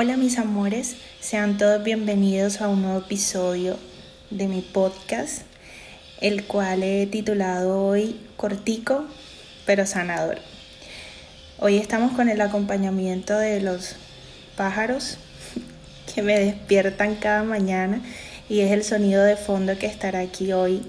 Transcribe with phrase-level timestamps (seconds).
[0.00, 3.76] Hola mis amores, sean todos bienvenidos a un nuevo episodio
[4.30, 5.42] de mi podcast,
[6.20, 9.06] el cual he titulado hoy Cortico
[9.66, 10.38] pero sanador.
[11.58, 13.96] Hoy estamos con el acompañamiento de los
[14.56, 15.18] pájaros
[16.14, 18.00] que me despiertan cada mañana
[18.48, 20.80] y es el sonido de fondo que estará aquí hoy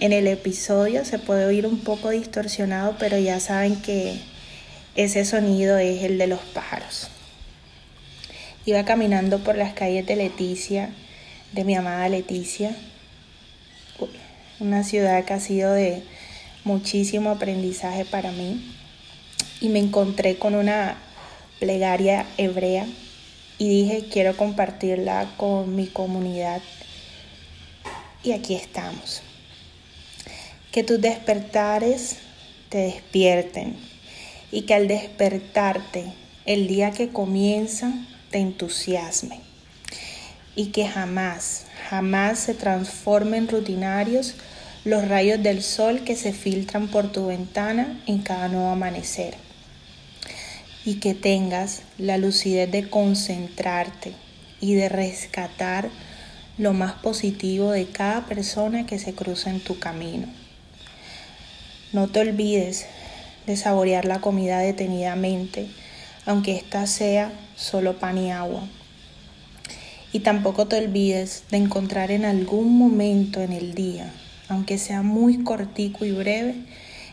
[0.00, 1.04] en el episodio.
[1.04, 4.18] Se puede oír un poco distorsionado, pero ya saben que
[4.96, 7.10] ese sonido es el de los pájaros.
[8.70, 10.90] Iba caminando por las calles de Leticia,
[11.50, 12.72] de mi amada Leticia,
[14.60, 16.04] una ciudad que ha sido de
[16.62, 18.72] muchísimo aprendizaje para mí,
[19.60, 20.96] y me encontré con una
[21.58, 22.86] plegaria hebrea
[23.58, 26.62] y dije quiero compartirla con mi comunidad
[28.22, 29.22] y aquí estamos.
[30.70, 32.18] Que tus despertares
[32.68, 33.74] te despierten
[34.52, 36.04] y que al despertarte
[36.46, 37.92] el día que comienza
[38.30, 39.40] te entusiasme
[40.56, 44.34] y que jamás, jamás se transformen rutinarios
[44.84, 49.34] los rayos del sol que se filtran por tu ventana en cada nuevo amanecer.
[50.84, 54.14] Y que tengas la lucidez de concentrarte
[54.60, 55.90] y de rescatar
[56.56, 60.26] lo más positivo de cada persona que se cruza en tu camino.
[61.92, 62.86] No te olvides
[63.46, 65.68] de saborear la comida detenidamente,
[66.26, 68.62] aunque ésta sea solo pan y agua.
[70.12, 74.12] Y tampoco te olvides de encontrar en algún momento en el día,
[74.48, 76.54] aunque sea muy cortico y breve,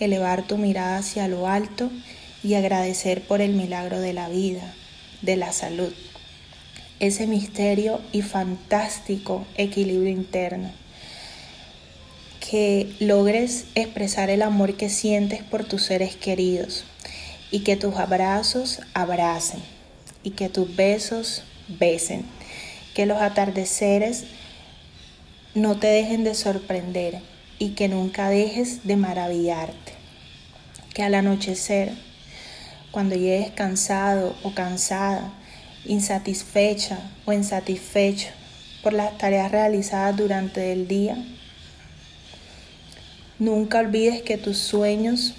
[0.00, 1.90] elevar tu mirada hacia lo alto
[2.42, 4.74] y agradecer por el milagro de la vida,
[5.22, 5.92] de la salud,
[7.00, 10.70] ese misterio y fantástico equilibrio interno.
[12.40, 16.84] Que logres expresar el amor que sientes por tus seres queridos
[17.50, 19.62] y que tus abrazos abracen
[20.22, 22.24] y que tus besos besen.
[22.94, 24.24] Que los atardeceres
[25.54, 27.20] no te dejen de sorprender
[27.58, 29.92] y que nunca dejes de maravillarte.
[30.94, 31.92] Que al anochecer,
[32.90, 35.32] cuando llegues cansado o cansada,
[35.84, 38.28] insatisfecha o insatisfecho
[38.82, 41.16] por las tareas realizadas durante el día,
[43.38, 45.34] nunca olvides que tus sueños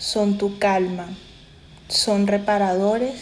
[0.00, 1.08] son tu calma,
[1.88, 3.16] son reparadores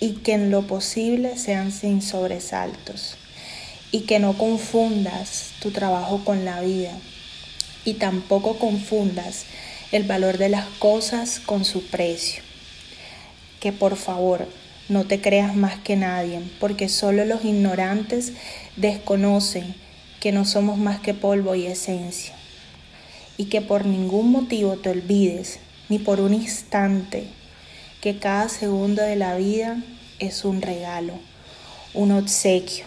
[0.00, 3.14] y que en lo posible sean sin sobresaltos
[3.92, 6.90] y que no confundas tu trabajo con la vida
[7.84, 9.44] y tampoco confundas
[9.92, 12.42] el valor de las cosas con su precio.
[13.60, 14.48] Que por favor
[14.88, 18.32] no te creas más que nadie, porque solo los ignorantes
[18.74, 19.76] desconocen
[20.18, 22.34] que no somos más que polvo y esencia.
[23.36, 27.28] Y que por ningún motivo te olvides, ni por un instante,
[28.00, 29.82] que cada segundo de la vida
[30.18, 31.14] es un regalo,
[31.94, 32.84] un obsequio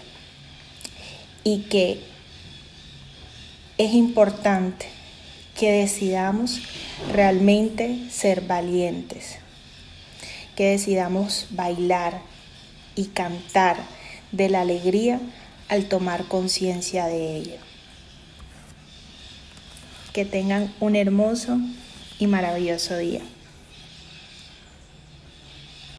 [1.43, 2.01] y que
[3.77, 4.85] es importante
[5.57, 6.61] que decidamos
[7.11, 9.37] realmente ser valientes,
[10.55, 12.21] que decidamos bailar
[12.95, 13.77] y cantar
[14.31, 15.19] de la alegría
[15.67, 17.57] al tomar conciencia de ello.
[20.13, 21.57] Que tengan un hermoso
[22.21, 23.21] y maravilloso día.